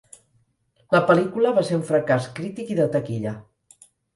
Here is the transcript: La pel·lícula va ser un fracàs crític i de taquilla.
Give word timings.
La 0.95 1.01
pel·lícula 1.09 1.51
va 1.59 1.65
ser 1.69 1.77
un 1.81 1.85
fracàs 1.91 2.31
crític 2.41 2.73
i 2.77 2.81
de 2.83 2.89
taquilla. 2.97 3.39